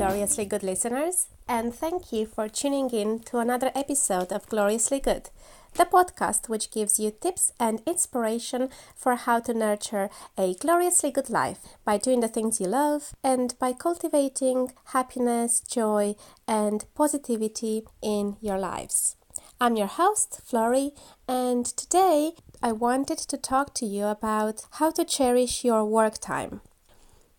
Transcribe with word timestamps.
Gloriously 0.00 0.46
Good 0.46 0.62
listeners, 0.62 1.28
and 1.46 1.74
thank 1.74 2.10
you 2.10 2.24
for 2.24 2.48
tuning 2.48 2.88
in 2.88 3.18
to 3.24 3.36
another 3.36 3.70
episode 3.74 4.32
of 4.32 4.48
Gloriously 4.48 4.98
Good, 4.98 5.28
the 5.74 5.84
podcast 5.84 6.48
which 6.48 6.70
gives 6.70 6.98
you 6.98 7.10
tips 7.10 7.52
and 7.60 7.82
inspiration 7.86 8.70
for 8.96 9.14
how 9.16 9.40
to 9.40 9.52
nurture 9.52 10.08
a 10.38 10.54
gloriously 10.54 11.10
good 11.10 11.28
life 11.28 11.58
by 11.84 11.98
doing 11.98 12.20
the 12.20 12.28
things 12.28 12.62
you 12.62 12.66
love 12.66 13.14
and 13.22 13.58
by 13.58 13.74
cultivating 13.74 14.72
happiness, 14.94 15.60
joy, 15.60 16.14
and 16.48 16.86
positivity 16.94 17.82
in 18.00 18.38
your 18.40 18.56
lives. 18.58 19.16
I'm 19.60 19.76
your 19.76 19.86
host, 19.86 20.40
Flory, 20.42 20.92
and 21.28 21.66
today 21.66 22.32
I 22.62 22.72
wanted 22.72 23.18
to 23.18 23.36
talk 23.36 23.74
to 23.74 23.84
you 23.84 24.06
about 24.06 24.62
how 24.78 24.92
to 24.92 25.04
cherish 25.04 25.62
your 25.62 25.84
work 25.84 26.16
time. 26.16 26.62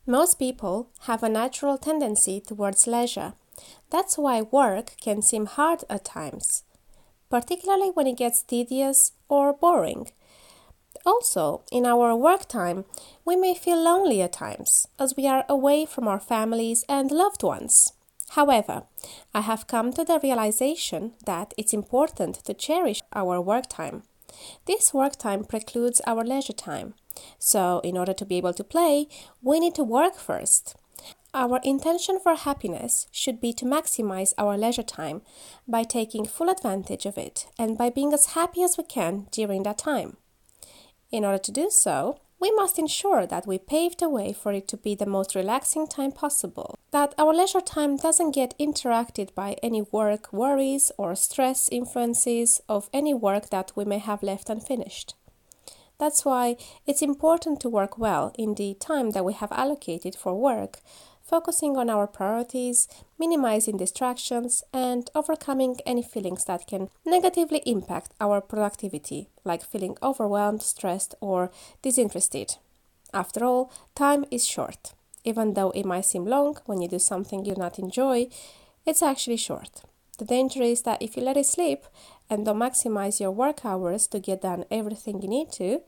Most 0.08 0.40
people 0.40 0.90
have 1.02 1.22
a 1.22 1.30
natural 1.30 1.78
tendency 1.78 2.42
towards 2.42 2.88
leisure. 2.88 3.34
That's 3.92 4.18
why 4.18 4.42
work 4.42 4.94
can 5.00 5.22
seem 5.22 5.46
hard 5.46 5.84
at 5.90 6.06
times, 6.06 6.64
particularly 7.30 7.92
when 7.92 8.08
it 8.08 8.18
gets 8.18 8.42
tedious 8.42 9.12
or 9.30 9.54
boring. 9.54 10.10
Also, 11.06 11.64
in 11.72 11.86
our 11.86 12.16
work 12.16 12.48
time, 12.48 12.86
we 13.26 13.36
may 13.36 13.54
feel 13.54 13.82
lonely 13.82 14.22
at 14.22 14.34
times 14.34 14.88
as 14.98 15.16
we 15.16 15.28
are 15.28 15.46
away 15.48 15.86
from 15.86 16.08
our 16.08 16.20
families 16.20 16.84
and 16.90 17.12
loved 17.12 17.44
ones. 17.44 17.94
However, 18.30 18.84
I 19.34 19.42
have 19.42 19.68
come 19.68 19.94
to 19.94 20.04
the 20.04 20.20
realization 20.24 21.14
that 21.26 21.54
it's 21.58 21.74
important 21.74 22.36
to 22.46 22.54
cherish 22.54 23.02
our 23.14 23.40
work 23.40 23.68
time. 23.68 24.04
This 24.66 24.94
work 24.94 25.18
time 25.18 25.44
precludes 25.44 26.02
our 26.08 26.24
leisure 26.24 26.54
time. 26.54 26.96
So, 27.40 27.80
in 27.84 27.98
order 27.98 28.14
to 28.14 28.26
be 28.26 28.38
able 28.38 28.54
to 28.54 28.64
play, 28.64 29.08
we 29.42 29.60
need 29.60 29.76
to 29.76 29.84
work 29.84 30.16
first. 30.16 30.76
Our 31.34 31.62
intention 31.64 32.20
for 32.20 32.36
happiness 32.36 33.08
should 33.12 33.40
be 33.40 33.54
to 33.54 33.66
maximize 33.66 34.34
our 34.38 34.58
leisure 34.58 34.84
time 34.84 35.22
by 35.66 35.84
taking 35.84 36.26
full 36.26 36.50
advantage 36.50 37.06
of 37.06 37.18
it 37.18 37.48
and 37.58 37.78
by 37.78 37.90
being 37.90 38.14
as 38.14 38.34
happy 38.38 38.64
as 38.64 38.78
we 38.78 38.84
can 38.84 39.28
during 39.32 39.64
that 39.64 39.78
time. 39.78 40.18
In 41.10 41.24
order 41.24 41.38
to 41.38 41.52
do 41.52 41.70
so, 41.70 42.20
we 42.42 42.52
must 42.52 42.80
ensure 42.80 43.28
that 43.28 43.46
we 43.46 43.60
pave 43.60 43.96
the 43.98 44.10
way 44.10 44.34
for 44.34 44.52
it 44.52 44.68
to 44.70 44.76
be 44.76 44.96
the 44.96 45.06
most 45.06 45.36
relaxing 45.36 45.88
time 45.88 46.12
possible, 46.12 46.76
that 46.90 47.14
our 47.18 47.34
leisure 47.34 47.62
time 47.62 47.98
doesn't 47.98 48.32
get 48.32 48.58
interacted 48.60 49.34
by 49.36 49.56
any 49.62 49.84
work 49.84 50.34
worries 50.34 50.92
or 50.98 51.16
stress 51.16 51.70
influences 51.70 52.60
of 52.68 52.90
any 52.92 53.14
work 53.14 53.52
that 53.52 53.72
we 53.76 53.86
may 53.86 54.00
have 54.00 54.24
left 54.24 54.50
unfinished. 54.50 55.14
That's 56.02 56.26
why 56.26 56.58
it's 56.88 57.04
important 57.04 57.60
to 57.60 57.70
work 57.70 57.96
well 57.96 58.34
in 58.36 58.56
the 58.56 58.74
time 58.74 59.12
that 59.12 59.24
we 59.24 59.34
have 59.34 59.52
allocated 59.52 60.16
for 60.16 60.34
work 60.34 60.80
focusing 61.22 61.78
on 61.78 61.92
our 61.92 62.08
priorities, 62.08 62.88
minimizing 63.20 63.78
distractions, 63.78 64.64
and 64.74 65.12
overcoming 65.14 65.78
any 65.86 66.02
feelings 66.02 66.46
that 66.46 66.66
can 66.66 66.90
negatively 67.06 67.62
impact 67.68 68.14
our 68.20 68.42
productivity, 68.42 69.30
like 69.46 69.64
feeling 69.64 69.96
overwhelmed, 70.02 70.64
stressed, 70.64 71.14
or 71.22 71.52
disinterested. 71.84 72.56
After 73.14 73.46
all, 73.46 73.72
time 73.94 74.26
is 74.32 74.46
short. 74.46 74.94
Even 75.24 75.54
though 75.54 75.70
it 75.70 75.86
might 75.86 76.06
seem 76.06 76.26
long 76.26 76.58
when 76.66 76.82
you 76.82 76.88
do 76.88 76.98
something 77.00 77.46
you 77.46 77.54
do 77.54 77.62
not 77.62 77.78
enjoy, 77.78 78.28
it's 78.88 79.04
actually 79.04 79.38
short. 79.38 79.84
The 80.22 80.28
danger 80.28 80.62
is 80.62 80.84
that 80.84 81.02
if 81.02 81.18
you 81.18 81.24
let 81.24 81.36
it 81.36 81.48
slip 81.48 81.88
and 82.30 82.46
don't 82.46 82.60
maximize 82.60 83.20
your 83.20 83.32
work 83.32 83.66
hours 83.66 84.06
to 84.06 84.20
get 84.20 84.44
done 84.44 84.66
everything 84.70 85.20
you 85.20 85.28
need 85.28 85.52
to, 85.54 85.82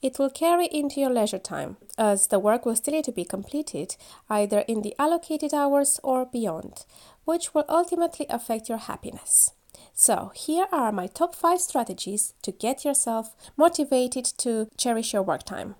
it 0.00 0.16
will 0.16 0.30
carry 0.30 0.66
into 0.66 1.00
your 1.00 1.10
leisure 1.10 1.40
time, 1.40 1.76
as 1.98 2.28
the 2.28 2.38
work 2.38 2.64
will 2.64 2.76
still 2.76 2.94
need 2.94 3.06
to 3.06 3.10
be 3.10 3.24
completed, 3.24 3.96
either 4.28 4.60
in 4.68 4.82
the 4.82 4.94
allocated 4.96 5.52
hours 5.52 5.98
or 6.04 6.24
beyond, 6.24 6.84
which 7.24 7.52
will 7.52 7.64
ultimately 7.68 8.26
affect 8.30 8.68
your 8.68 8.78
happiness. 8.78 9.54
So, 9.92 10.30
here 10.36 10.68
are 10.70 10.92
my 10.92 11.08
top 11.08 11.34
5 11.34 11.60
strategies 11.60 12.34
to 12.42 12.52
get 12.52 12.84
yourself 12.84 13.34
motivated 13.56 14.24
to 14.38 14.68
cherish 14.76 15.12
your 15.12 15.24
work 15.24 15.42
time. 15.42 15.74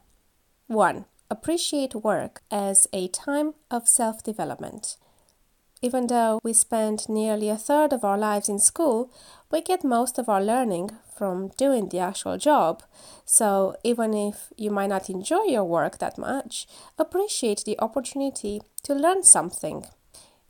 1. 0.67 1.05
Appreciate 1.31 1.95
work 1.95 2.43
as 2.51 2.89
a 2.93 3.07
time 3.07 3.55
of 3.71 3.87
self 3.87 4.25
development. 4.25 4.97
Even 5.83 6.09
though 6.09 6.41
we 6.43 6.53
spend 6.53 7.09
nearly 7.09 7.49
a 7.49 7.57
third 7.57 7.95
of 7.95 8.05
our 8.05 8.19
lives 8.19 8.51
in 8.51 8.59
school, 8.59 9.11
we 9.51 9.63
get 9.63 9.83
most 9.83 10.19
of 10.19 10.29
our 10.29 10.43
learning 10.43 10.91
from 11.17 11.49
doing 11.57 11.89
the 11.89 11.99
actual 11.99 12.37
job. 12.37 12.83
So, 13.25 13.77
even 13.83 14.13
if 14.13 14.53
you 14.59 14.71
might 14.71 14.89
not 14.89 15.09
enjoy 15.09 15.45
your 15.45 15.65
work 15.65 15.99
that 15.99 16.19
much, 16.19 16.67
appreciate 16.99 17.65
the 17.65 17.81
opportunity 17.81 18.61
to 18.83 18.95
learn 18.95 19.25
something. 19.25 19.87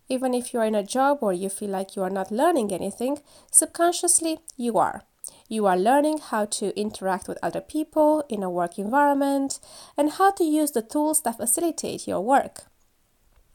Even 0.08 0.34
if 0.34 0.52
you 0.52 0.58
are 0.58 0.66
in 0.66 0.74
a 0.74 0.82
job 0.82 1.18
where 1.20 1.32
you 1.32 1.48
feel 1.48 1.70
like 1.70 1.94
you 1.94 2.02
are 2.02 2.10
not 2.10 2.32
learning 2.32 2.72
anything, 2.72 3.20
subconsciously 3.52 4.40
you 4.56 4.78
are. 4.78 5.04
You 5.48 5.66
are 5.66 5.76
learning 5.76 6.18
how 6.18 6.46
to 6.46 6.76
interact 6.78 7.28
with 7.28 7.38
other 7.40 7.60
people 7.60 8.24
in 8.28 8.42
a 8.42 8.50
work 8.50 8.78
environment 8.78 9.60
and 9.96 10.10
how 10.10 10.32
to 10.32 10.44
use 10.44 10.72
the 10.72 10.82
tools 10.82 11.20
that 11.22 11.36
facilitate 11.36 12.08
your 12.08 12.20
work. 12.20 12.69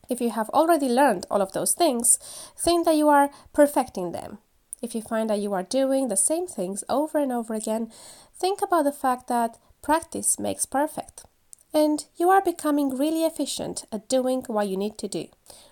If 0.09 0.21
you 0.21 0.29
have 0.31 0.49
already 0.49 0.87
learned 0.87 1.25
all 1.29 1.41
of 1.41 1.51
those 1.53 1.73
things, 1.73 2.17
think 2.57 2.85
that 2.85 2.95
you 2.95 3.09
are 3.09 3.29
perfecting 3.53 4.11
them. 4.11 4.39
If 4.81 4.93
you 4.93 5.01
find 5.01 5.29
that 5.29 5.39
you 5.39 5.53
are 5.53 5.63
doing 5.63 6.07
the 6.07 6.17
same 6.17 6.47
things 6.47 6.83
over 6.89 7.17
and 7.17 7.31
over 7.31 7.53
again, 7.53 7.91
think 8.35 8.61
about 8.61 8.83
the 8.83 8.91
fact 8.91 9.27
that 9.27 9.57
practice 9.81 10.37
makes 10.37 10.65
perfect. 10.65 11.25
And 11.73 12.05
you 12.15 12.29
are 12.29 12.41
becoming 12.41 12.97
really 12.97 13.25
efficient 13.25 13.85
at 13.91 14.07
doing 14.07 14.43
what 14.47 14.67
you 14.67 14.77
need 14.77 14.97
to 14.99 15.07
do, 15.07 15.27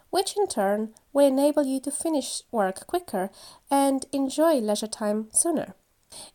which 0.10 0.36
in 0.36 0.48
turn 0.48 0.94
will 1.12 1.28
enable 1.28 1.64
you 1.64 1.80
to 1.82 1.92
finish 1.92 2.42
work 2.52 2.88
quicker 2.88 3.30
and 3.70 4.06
enjoy 4.12 4.56
leisure 4.56 4.88
time 4.88 5.28
sooner. 5.32 5.76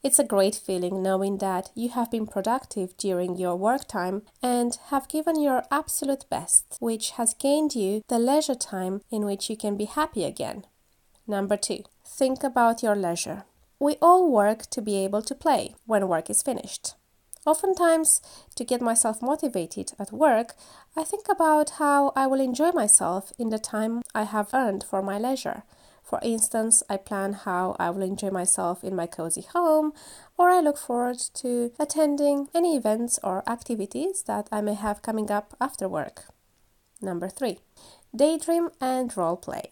It's 0.02 0.18
a 0.18 0.24
great 0.24 0.54
feeling 0.54 1.02
knowing 1.02 1.38
that 1.38 1.70
you 1.74 1.90
have 1.90 2.10
been 2.10 2.26
productive 2.26 2.96
during 2.96 3.36
your 3.36 3.56
work 3.56 3.86
time 3.88 4.22
and 4.42 4.78
have 4.86 5.08
given 5.08 5.40
your 5.40 5.64
absolute 5.70 6.24
best, 6.30 6.76
which 6.80 7.12
has 7.12 7.34
gained 7.34 7.74
you 7.74 8.02
the 8.08 8.18
leisure 8.18 8.54
time 8.54 9.02
in 9.10 9.24
which 9.24 9.50
you 9.50 9.56
can 9.56 9.76
be 9.76 9.86
happy 9.86 10.24
again. 10.24 10.64
Number 11.26 11.56
two, 11.56 11.84
think 12.06 12.42
about 12.42 12.82
your 12.82 12.96
leisure. 12.96 13.44
We 13.78 13.96
all 14.02 14.30
work 14.30 14.66
to 14.70 14.82
be 14.82 14.96
able 15.04 15.22
to 15.22 15.34
play 15.34 15.74
when 15.86 16.08
work 16.08 16.30
is 16.30 16.42
finished. 16.42 16.94
Oftentimes, 17.46 18.20
to 18.56 18.64
get 18.64 18.80
myself 18.80 19.22
motivated 19.22 19.92
at 19.98 20.12
work, 20.12 20.54
I 20.96 21.04
think 21.04 21.28
about 21.28 21.70
how 21.78 22.12
I 22.16 22.26
will 22.26 22.40
enjoy 22.40 22.72
myself 22.72 23.32
in 23.38 23.50
the 23.50 23.58
time 23.58 24.02
I 24.14 24.24
have 24.24 24.52
earned 24.52 24.84
for 24.84 25.00
my 25.00 25.18
leisure 25.18 25.62
for 26.08 26.20
instance, 26.22 26.82
I 26.88 26.96
plan 26.96 27.34
how 27.34 27.76
I 27.78 27.90
will 27.90 28.00
enjoy 28.00 28.30
myself 28.30 28.82
in 28.82 28.96
my 28.96 29.06
cozy 29.06 29.42
home, 29.42 29.92
or 30.38 30.48
I 30.48 30.60
look 30.60 30.78
forward 30.78 31.18
to 31.34 31.70
attending 31.78 32.48
any 32.54 32.76
events 32.76 33.18
or 33.22 33.46
activities 33.46 34.22
that 34.22 34.48
I 34.50 34.62
may 34.62 34.72
have 34.72 35.02
coming 35.02 35.30
up 35.30 35.54
after 35.60 35.86
work. 35.86 36.24
Number 37.02 37.28
three, 37.28 37.58
daydream 38.16 38.70
and 38.80 39.14
role 39.18 39.36
play. 39.36 39.70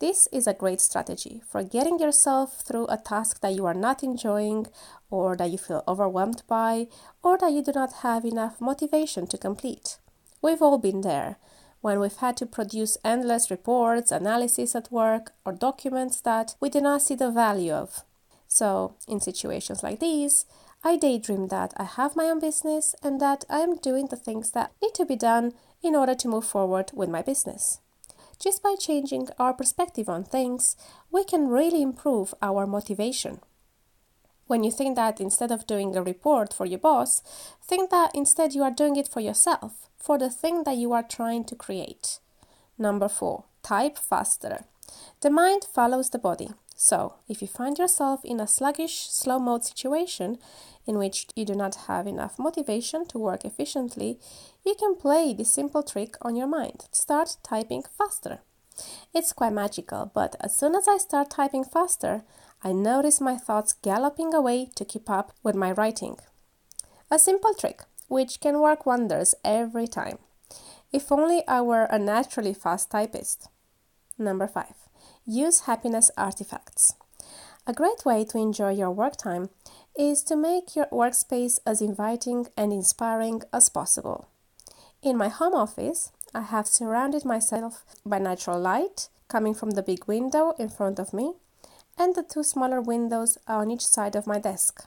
This 0.00 0.26
is 0.32 0.48
a 0.48 0.52
great 0.52 0.80
strategy 0.80 1.42
for 1.48 1.62
getting 1.62 2.00
yourself 2.00 2.62
through 2.66 2.88
a 2.88 2.96
task 2.96 3.40
that 3.40 3.54
you 3.54 3.64
are 3.64 3.72
not 3.86 4.02
enjoying, 4.02 4.66
or 5.10 5.36
that 5.36 5.50
you 5.52 5.58
feel 5.58 5.84
overwhelmed 5.86 6.42
by, 6.48 6.88
or 7.22 7.38
that 7.38 7.52
you 7.52 7.62
do 7.62 7.70
not 7.72 8.02
have 8.02 8.24
enough 8.24 8.60
motivation 8.60 9.28
to 9.28 9.38
complete. 9.38 9.98
We've 10.42 10.60
all 10.60 10.78
been 10.78 11.02
there 11.02 11.36
when 11.82 11.98
we've 12.00 12.16
had 12.16 12.36
to 12.38 12.46
produce 12.46 12.96
endless 13.04 13.50
reports, 13.50 14.10
analysis 14.10 14.74
at 14.74 14.90
work, 14.90 15.32
or 15.44 15.52
documents 15.52 16.20
that 16.22 16.54
we 16.60 16.70
did 16.70 16.84
not 16.84 17.02
see 17.02 17.16
the 17.16 17.30
value 17.30 17.72
of. 17.72 18.04
So, 18.48 18.94
in 19.06 19.20
situations 19.20 19.82
like 19.82 19.98
these, 20.00 20.46
I 20.84 20.96
daydream 20.96 21.48
that 21.48 21.74
I 21.76 21.84
have 21.84 22.16
my 22.16 22.24
own 22.24 22.38
business 22.38 22.94
and 23.02 23.20
that 23.20 23.44
I 23.50 23.60
am 23.60 23.76
doing 23.76 24.06
the 24.06 24.16
things 24.16 24.52
that 24.52 24.72
need 24.80 24.94
to 24.94 25.04
be 25.04 25.16
done 25.16 25.54
in 25.82 25.94
order 25.96 26.14
to 26.14 26.28
move 26.28 26.44
forward 26.44 26.92
with 26.94 27.08
my 27.08 27.20
business. 27.20 27.80
Just 28.38 28.62
by 28.62 28.74
changing 28.78 29.28
our 29.38 29.52
perspective 29.52 30.08
on 30.08 30.24
things, 30.24 30.76
we 31.10 31.24
can 31.24 31.48
really 31.48 31.82
improve 31.82 32.34
our 32.40 32.66
motivation. 32.66 33.40
When 34.46 34.64
you 34.64 34.70
think 34.70 34.96
that 34.96 35.20
instead 35.20 35.50
of 35.50 35.66
doing 35.66 35.96
a 35.96 36.02
report 36.02 36.52
for 36.52 36.66
your 36.66 36.80
boss, 36.80 37.22
think 37.64 37.90
that 37.90 38.14
instead 38.14 38.54
you 38.54 38.62
are 38.62 38.70
doing 38.70 38.96
it 38.96 39.08
for 39.08 39.20
yourself 39.20 39.88
for 40.02 40.18
the 40.18 40.28
thing 40.28 40.64
that 40.64 40.76
you 40.76 40.92
are 40.92 41.04
trying 41.04 41.44
to 41.44 41.54
create. 41.54 42.18
Number 42.76 43.08
four, 43.08 43.44
type 43.62 43.96
faster. 43.96 44.64
The 45.20 45.30
mind 45.30 45.64
follows 45.72 46.10
the 46.10 46.18
body. 46.18 46.50
So, 46.74 47.14
if 47.28 47.40
you 47.40 47.46
find 47.46 47.78
yourself 47.78 48.24
in 48.24 48.40
a 48.40 48.48
sluggish, 48.48 49.08
slow 49.08 49.38
mode 49.38 49.64
situation 49.64 50.38
in 50.84 50.98
which 50.98 51.28
you 51.36 51.44
do 51.44 51.54
not 51.54 51.86
have 51.86 52.08
enough 52.08 52.40
motivation 52.40 53.06
to 53.06 53.18
work 53.18 53.44
efficiently, 53.44 54.18
you 54.64 54.74
can 54.74 54.96
play 54.96 55.32
this 55.32 55.54
simple 55.54 55.84
trick 55.84 56.16
on 56.22 56.34
your 56.34 56.48
mind. 56.48 56.88
Start 56.90 57.36
typing 57.44 57.84
faster. 57.96 58.40
It's 59.14 59.32
quite 59.32 59.52
magical, 59.52 60.10
but 60.12 60.34
as 60.40 60.56
soon 60.56 60.74
as 60.74 60.88
I 60.88 60.98
start 60.98 61.30
typing 61.30 61.62
faster, 61.62 62.24
I 62.64 62.72
notice 62.72 63.20
my 63.20 63.36
thoughts 63.36 63.74
galloping 63.74 64.34
away 64.34 64.70
to 64.74 64.84
keep 64.84 65.08
up 65.08 65.32
with 65.44 65.54
my 65.54 65.70
writing. 65.70 66.16
A 67.10 67.18
simple 67.18 67.54
trick 67.54 67.84
which 68.12 68.40
can 68.40 68.60
work 68.60 68.84
wonders 68.84 69.34
every 69.42 69.86
time. 69.86 70.18
If 70.92 71.10
only 71.10 71.42
I 71.48 71.62
were 71.62 71.84
a 71.84 71.98
naturally 71.98 72.52
fast 72.52 72.90
typist. 72.90 73.48
Number 74.18 74.46
five, 74.46 74.76
use 75.24 75.60
happiness 75.60 76.10
artifacts. 76.18 76.94
A 77.66 77.72
great 77.72 78.04
way 78.04 78.26
to 78.26 78.36
enjoy 78.36 78.72
your 78.72 78.90
work 78.90 79.16
time 79.16 79.48
is 79.96 80.22
to 80.24 80.36
make 80.36 80.76
your 80.76 80.88
workspace 80.92 81.58
as 81.64 81.80
inviting 81.80 82.48
and 82.54 82.70
inspiring 82.70 83.40
as 83.50 83.70
possible. 83.70 84.28
In 85.02 85.16
my 85.16 85.28
home 85.28 85.54
office, 85.54 86.12
I 86.34 86.42
have 86.42 86.66
surrounded 86.66 87.24
myself 87.24 87.82
by 88.04 88.18
natural 88.18 88.60
light 88.60 89.08
coming 89.28 89.54
from 89.54 89.70
the 89.70 89.82
big 89.82 90.06
window 90.06 90.52
in 90.58 90.68
front 90.68 90.98
of 90.98 91.14
me 91.14 91.32
and 91.96 92.14
the 92.14 92.22
two 92.22 92.42
smaller 92.42 92.82
windows 92.82 93.38
on 93.48 93.70
each 93.70 93.86
side 93.86 94.16
of 94.16 94.26
my 94.26 94.38
desk. 94.38 94.86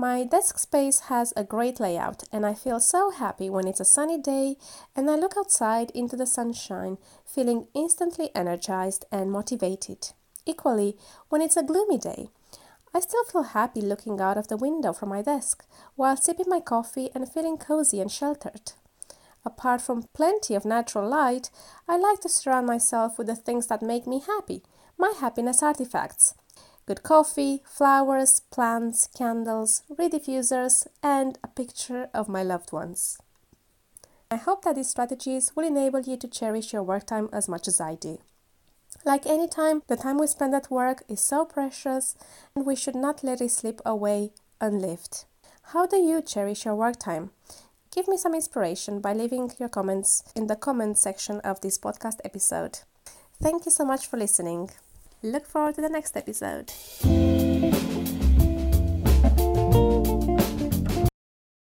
My 0.00 0.24
desk 0.24 0.58
space 0.58 1.00
has 1.10 1.34
a 1.36 1.44
great 1.44 1.78
layout, 1.78 2.24
and 2.32 2.46
I 2.46 2.54
feel 2.54 2.80
so 2.80 3.10
happy 3.10 3.50
when 3.50 3.68
it's 3.68 3.80
a 3.80 3.84
sunny 3.84 4.16
day 4.16 4.56
and 4.96 5.10
I 5.10 5.14
look 5.16 5.34
outside 5.36 5.90
into 5.90 6.16
the 6.16 6.26
sunshine, 6.26 6.96
feeling 7.26 7.66
instantly 7.74 8.30
energized 8.34 9.04
and 9.12 9.30
motivated. 9.30 10.12
Equally, 10.46 10.96
when 11.28 11.42
it's 11.42 11.58
a 11.58 11.62
gloomy 11.62 11.98
day, 11.98 12.30
I 12.94 13.00
still 13.00 13.24
feel 13.24 13.42
happy 13.42 13.82
looking 13.82 14.22
out 14.22 14.38
of 14.38 14.48
the 14.48 14.56
window 14.56 14.94
from 14.94 15.10
my 15.10 15.20
desk 15.20 15.66
while 15.96 16.16
sipping 16.16 16.48
my 16.48 16.60
coffee 16.60 17.10
and 17.14 17.30
feeling 17.30 17.58
cozy 17.58 18.00
and 18.00 18.10
sheltered. 18.10 18.72
Apart 19.44 19.82
from 19.82 20.08
plenty 20.14 20.54
of 20.54 20.64
natural 20.64 21.06
light, 21.06 21.50
I 21.86 21.98
like 21.98 22.20
to 22.20 22.30
surround 22.30 22.66
myself 22.66 23.18
with 23.18 23.26
the 23.26 23.36
things 23.36 23.66
that 23.66 23.82
make 23.82 24.06
me 24.06 24.22
happy, 24.26 24.62
my 24.96 25.12
happiness 25.20 25.62
artifacts, 25.62 26.32
good 26.90 27.04
coffee, 27.04 27.62
flowers, 27.64 28.40
plants, 28.50 29.08
candles, 29.16 29.84
reed 29.96 30.10
diffusers, 30.10 30.88
and 31.04 31.38
a 31.44 31.46
picture 31.46 32.08
of 32.12 32.28
my 32.28 32.42
loved 32.42 32.72
ones. 32.72 33.16
I 34.28 34.34
hope 34.34 34.64
that 34.64 34.74
these 34.74 34.90
strategies 34.90 35.52
will 35.54 35.64
enable 35.64 36.00
you 36.00 36.16
to 36.16 36.26
cherish 36.26 36.72
your 36.72 36.82
work 36.82 37.06
time 37.06 37.28
as 37.32 37.48
much 37.48 37.68
as 37.68 37.80
I 37.80 37.94
do. 37.94 38.18
Like 39.04 39.24
any 39.24 39.46
time, 39.46 39.84
the 39.86 39.96
time 39.96 40.18
we 40.18 40.26
spend 40.26 40.52
at 40.52 40.68
work 40.68 41.04
is 41.08 41.20
so 41.20 41.44
precious 41.44 42.16
and 42.56 42.66
we 42.66 42.74
should 42.74 42.96
not 42.96 43.22
let 43.22 43.40
it 43.40 43.52
slip 43.52 43.80
away 43.86 44.32
unlived. 44.60 45.26
How 45.72 45.86
do 45.86 45.96
you 45.96 46.20
cherish 46.20 46.64
your 46.64 46.74
work 46.74 46.98
time? 46.98 47.30
Give 47.94 48.08
me 48.08 48.16
some 48.16 48.34
inspiration 48.34 49.00
by 49.00 49.12
leaving 49.12 49.52
your 49.60 49.68
comments 49.68 50.24
in 50.34 50.48
the 50.48 50.56
comment 50.56 50.98
section 50.98 51.38
of 51.42 51.60
this 51.60 51.78
podcast 51.78 52.18
episode. 52.24 52.80
Thank 53.40 53.64
you 53.64 53.70
so 53.70 53.84
much 53.84 54.08
for 54.08 54.16
listening. 54.16 54.70
Look 55.22 55.46
forward 55.46 55.74
to 55.74 55.82
the 55.82 55.90
next 55.90 56.16
episode. 56.16 56.72